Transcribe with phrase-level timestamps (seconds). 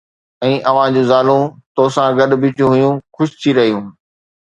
[0.45, 1.41] ۽ اوھان جون زالون
[1.81, 3.85] توسان گڏ بيٺيون ھيون، خوش ٿي رھيون